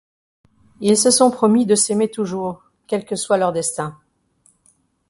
Ils 0.79 0.97
se 0.97 1.11
sont 1.11 1.29
promis 1.29 1.67
de 1.67 1.75
s'aimer 1.75 2.09
toujours, 2.09 2.63
quel 2.87 3.05
que 3.05 3.15
soit 3.15 3.37
leur 3.37 3.51
destin. 3.53 3.99